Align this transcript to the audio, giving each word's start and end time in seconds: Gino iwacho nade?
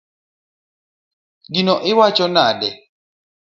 Gino 1.53 1.75
iwacho 1.91 2.25
nade? 2.33 2.69